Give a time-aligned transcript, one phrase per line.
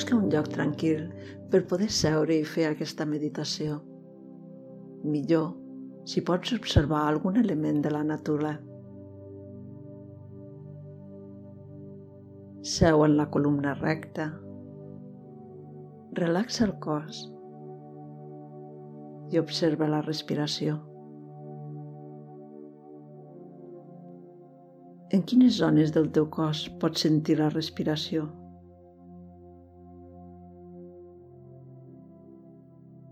[0.00, 1.00] Busca un lloc tranquil
[1.52, 3.74] per poder seure i fer aquesta meditació.
[5.04, 5.50] Millor
[6.12, 8.54] si pots observar algun element de la natura.
[12.76, 14.30] Seu en la columna recta.
[16.22, 17.20] Relaxa el cos
[19.28, 20.80] i observa la respiració.
[25.12, 28.30] En quines zones del teu cos pots sentir la respiració?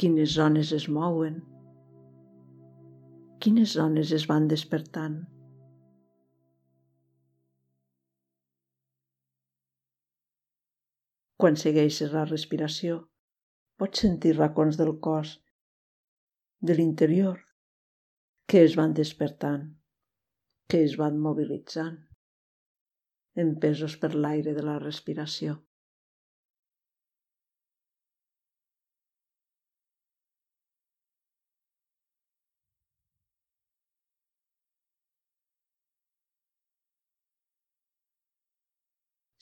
[0.00, 1.34] Quines zones es mouen?
[3.44, 5.18] Quines zones es van despertant?
[11.36, 12.96] Quan segueixes la respiració,
[13.76, 15.36] pots sentir racons del cos,
[16.64, 17.38] de l'interior,
[18.48, 19.70] que es van despertant,
[20.64, 22.06] que es van mobilitzant,
[23.48, 25.60] empesos per l'aire de la respiració.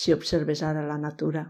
[0.00, 1.44] Si observes ara la natura.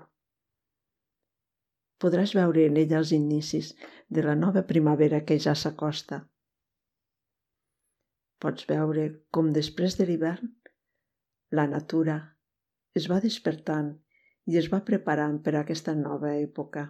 [2.02, 3.68] Podràs veure en ella els inicis
[4.10, 6.18] de la nova primavera que ja s'acosta.
[8.42, 9.04] Pots veure
[9.36, 10.50] com després de l'hivern
[11.58, 12.16] la natura
[13.00, 13.92] es va despertant
[14.50, 16.84] i es va preparant per a aquesta nova època.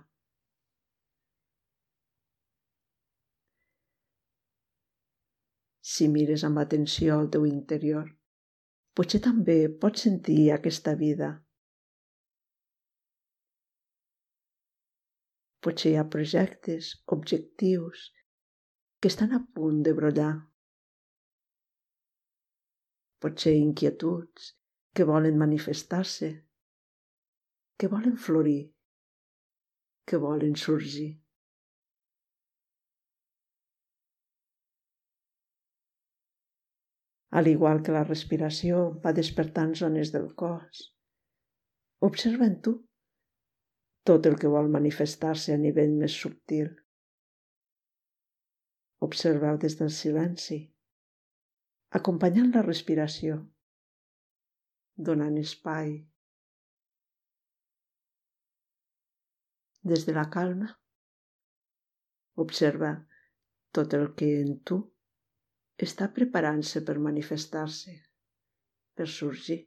[5.92, 8.08] Si mires amb atenció al teu interior,
[8.98, 11.30] potser també pots sentir aquesta vida.
[15.62, 18.10] Potser hi ha projectes, objectius,
[19.00, 20.32] que estan a punt de brollar.
[23.22, 24.52] Potser inquietuds
[24.92, 26.32] que volen manifestar-se,
[27.78, 28.74] que volen florir,
[30.04, 31.21] que volen sorgir.
[37.32, 40.82] Al igual que la respiració va despertant zones del cos.
[42.08, 42.74] Observa en tu
[44.10, 46.68] tot el que vol manifestar-se a nivell més subtil.
[49.06, 50.58] Observa-ho des del silenci,
[51.98, 53.40] acompanyant la respiració,
[55.10, 55.94] donant espai.
[59.82, 60.68] Des de la calma,
[62.44, 62.94] observa
[63.72, 64.82] tot el que en tu
[65.86, 67.94] està preparant-se per manifestar-se,
[68.94, 69.58] per sorgir.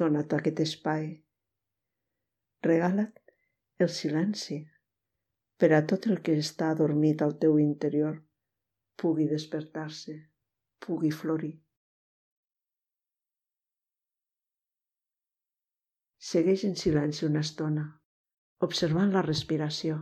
[0.00, 1.08] Dona't aquest espai.
[2.66, 3.14] Regala't
[3.82, 4.58] el silenci
[5.58, 8.18] per a tot el que està adormit al teu interior
[8.98, 10.14] pugui despertar-se,
[10.84, 11.56] pugui florir.
[16.26, 17.84] Segueix en silenci una estona,
[18.66, 19.98] observant la respiració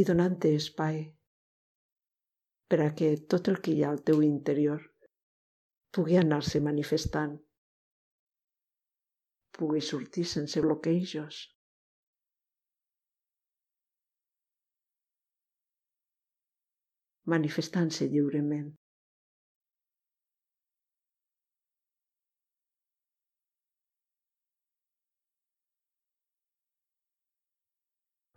[0.00, 0.98] i donant-te espai
[2.70, 4.82] per a que tot el que hi ha al teu interior
[5.94, 7.38] pugui anar-se manifestant,
[9.58, 11.40] pugui sortir sense bloquejos.
[17.30, 18.79] manifestant-se lliurement.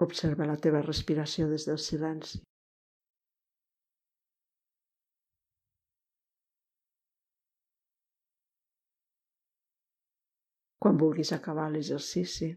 [0.04, 2.42] Observa la teva respiració des del silenci.
[10.84, 12.50] Quan vulguis acabar l'exercici,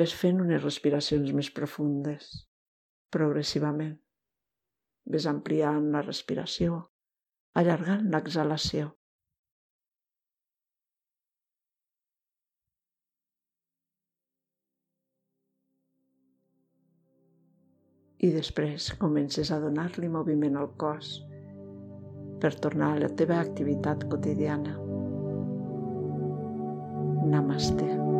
[0.00, 2.28] ves fent unes respiracions més profundes,
[3.16, 3.96] progressivament.
[5.14, 6.78] Ves ampliant la respiració,
[7.62, 8.92] allargant l'exhalació.
[18.22, 21.16] I després comences a donar-li moviment al cos
[22.42, 24.76] per tornar a la teva activitat quotidiana.
[27.34, 28.11] Namaste.